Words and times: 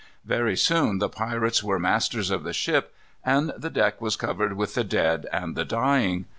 Very 0.25 0.57
soon 0.57 0.97
the 0.97 1.09
pirates 1.09 1.63
were 1.63 1.77
masters 1.77 2.31
of 2.31 2.43
the 2.43 2.53
ship, 2.53 2.91
and 3.23 3.53
the 3.55 3.69
deck 3.69 4.01
was 4.01 4.15
covered 4.15 4.53
with 4.53 4.73
the 4.73 4.83
dead 4.83 5.27
and 5.31 5.55
the 5.55 5.63
dying. 5.63 6.25